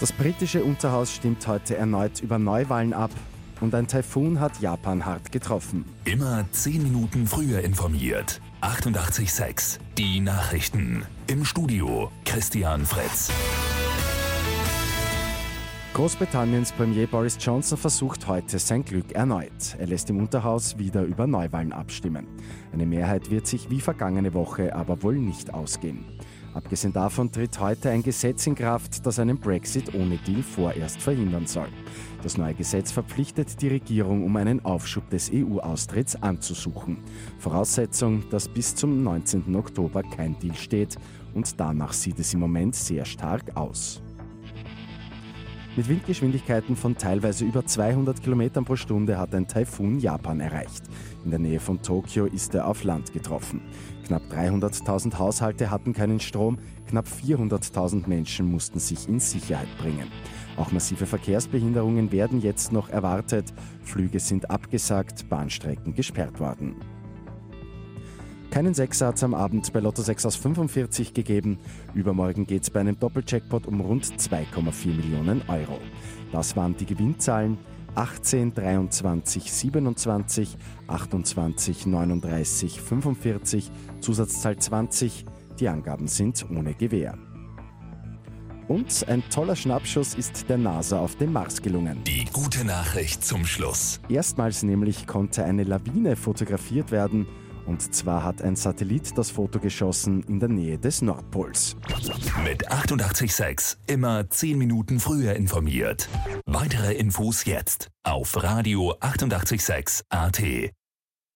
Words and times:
Das 0.00 0.12
britische 0.12 0.64
Unterhaus 0.64 1.12
stimmt 1.12 1.46
heute 1.46 1.76
erneut 1.76 2.22
über 2.22 2.38
Neuwahlen 2.38 2.94
ab 2.94 3.10
und 3.60 3.74
ein 3.74 3.86
Taifun 3.86 4.40
hat 4.40 4.58
Japan 4.62 5.04
hart 5.04 5.30
getroffen. 5.30 5.84
Immer 6.06 6.46
10 6.50 6.82
Minuten 6.82 7.26
früher 7.26 7.60
informiert. 7.60 8.40
88.6 8.62 9.78
Die 9.98 10.20
Nachrichten. 10.20 11.04
Im 11.26 11.44
Studio 11.44 12.10
Christian 12.24 12.86
Fritz. 12.86 13.30
Großbritanniens 15.92 16.72
Premier 16.72 17.06
Boris 17.06 17.36
Johnson 17.38 17.76
versucht 17.76 18.26
heute 18.26 18.58
sein 18.58 18.86
Glück 18.86 19.12
erneut. 19.12 19.76
Er 19.78 19.86
lässt 19.86 20.08
im 20.08 20.18
Unterhaus 20.18 20.78
wieder 20.78 21.02
über 21.02 21.26
Neuwahlen 21.26 21.74
abstimmen. 21.74 22.26
Eine 22.72 22.86
Mehrheit 22.86 23.30
wird 23.30 23.46
sich 23.46 23.68
wie 23.68 23.82
vergangene 23.82 24.32
Woche 24.32 24.74
aber 24.74 25.02
wohl 25.02 25.18
nicht 25.18 25.52
ausgehen. 25.52 26.06
Abgesehen 26.52 26.92
davon 26.92 27.30
tritt 27.30 27.60
heute 27.60 27.90
ein 27.90 28.02
Gesetz 28.02 28.46
in 28.46 28.56
Kraft, 28.56 29.06
das 29.06 29.18
einen 29.20 29.38
Brexit 29.38 29.94
ohne 29.94 30.16
Deal 30.18 30.42
vorerst 30.42 31.00
verhindern 31.00 31.46
soll. 31.46 31.68
Das 32.22 32.36
neue 32.36 32.54
Gesetz 32.54 32.90
verpflichtet 32.90 33.62
die 33.62 33.68
Regierung, 33.68 34.24
um 34.24 34.36
einen 34.36 34.64
Aufschub 34.64 35.08
des 35.10 35.30
EU-Austritts 35.32 36.20
anzusuchen. 36.22 36.98
Voraussetzung, 37.38 38.24
dass 38.30 38.48
bis 38.48 38.74
zum 38.74 39.02
19. 39.04 39.54
Oktober 39.54 40.02
kein 40.02 40.38
Deal 40.40 40.54
steht 40.54 40.96
und 41.34 41.58
danach 41.58 41.92
sieht 41.92 42.18
es 42.18 42.34
im 42.34 42.40
Moment 42.40 42.74
sehr 42.74 43.04
stark 43.04 43.56
aus. 43.56 44.02
Mit 45.76 45.88
Windgeschwindigkeiten 45.88 46.74
von 46.74 46.96
teilweise 46.96 47.44
über 47.44 47.64
200 47.64 48.20
km 48.20 48.64
pro 48.64 48.74
Stunde 48.74 49.18
hat 49.18 49.32
ein 49.36 49.46
Taifun 49.46 50.00
Japan 50.00 50.40
erreicht. 50.40 50.82
In 51.24 51.30
der 51.30 51.38
Nähe 51.38 51.60
von 51.60 51.80
Tokio 51.80 52.26
ist 52.26 52.56
er 52.56 52.66
auf 52.66 52.82
Land 52.82 53.12
getroffen. 53.12 53.62
Knapp 54.04 54.22
300.000 54.32 55.16
Haushalte 55.18 55.70
hatten 55.70 55.92
keinen 55.92 56.18
Strom, 56.18 56.58
knapp 56.88 57.06
400.000 57.06 58.08
Menschen 58.08 58.50
mussten 58.50 58.80
sich 58.80 59.08
in 59.08 59.20
Sicherheit 59.20 59.68
bringen. 59.78 60.08
Auch 60.56 60.72
massive 60.72 61.06
Verkehrsbehinderungen 61.06 62.10
werden 62.10 62.40
jetzt 62.40 62.72
noch 62.72 62.88
erwartet. 62.88 63.54
Flüge 63.84 64.18
sind 64.18 64.50
abgesagt, 64.50 65.28
Bahnstrecken 65.28 65.94
gesperrt 65.94 66.40
worden. 66.40 66.74
Keinen 68.50 68.74
Sechser 68.74 69.14
am 69.22 69.32
Abend 69.32 69.72
bei 69.72 69.78
Lotto 69.78 70.02
6 70.02 70.26
aus 70.26 70.34
45 70.34 71.14
gegeben. 71.14 71.56
Übermorgen 71.94 72.48
geht 72.48 72.64
es 72.64 72.70
bei 72.70 72.80
einem 72.80 72.98
Doppeljackpot 72.98 73.66
um 73.68 73.80
rund 73.80 74.04
2,4 74.04 74.88
Millionen 74.88 75.42
Euro. 75.46 75.78
Das 76.32 76.56
waren 76.56 76.76
die 76.76 76.86
Gewinnzahlen. 76.86 77.58
18, 77.94 78.52
23, 78.52 79.52
27, 79.52 80.56
28, 80.88 81.86
39, 81.86 82.80
45, 82.80 83.70
Zusatzzahl 84.00 84.56
20. 84.56 85.26
Die 85.60 85.68
Angaben 85.68 86.08
sind 86.08 86.44
ohne 86.50 86.74
Gewähr. 86.74 87.16
Und 88.66 89.08
ein 89.08 89.22
toller 89.30 89.56
Schnappschuss 89.56 90.14
ist 90.14 90.48
der 90.48 90.58
NASA 90.58 90.98
auf 90.98 91.14
dem 91.16 91.32
Mars 91.32 91.62
gelungen. 91.62 92.02
Die 92.04 92.24
gute 92.32 92.64
Nachricht 92.64 93.24
zum 93.24 93.44
Schluss. 93.44 94.00
Erstmals 94.08 94.64
nämlich 94.64 95.06
konnte 95.06 95.44
eine 95.44 95.62
Lawine 95.62 96.16
fotografiert 96.16 96.90
werden. 96.90 97.26
Und 97.66 97.94
zwar 97.94 98.24
hat 98.24 98.42
ein 98.42 98.56
Satellit 98.56 99.16
das 99.16 99.30
Foto 99.30 99.58
geschossen 99.58 100.22
in 100.24 100.40
der 100.40 100.48
Nähe 100.48 100.78
des 100.78 101.02
Nordpols. 101.02 101.76
Mit 102.44 102.70
886 102.70 103.78
immer 103.86 104.28
10 104.28 104.58
Minuten 104.58 105.00
früher 105.00 105.34
informiert. 105.34 106.08
Weitere 106.46 106.94
Infos 106.94 107.44
jetzt 107.44 107.88
auf 108.02 108.42
Radio 108.42 108.94
886 109.00 110.04
AT. 110.08 110.42